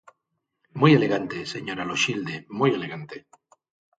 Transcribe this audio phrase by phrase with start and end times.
[0.79, 3.17] Moi elegante, señora Loxilde, moi elegante.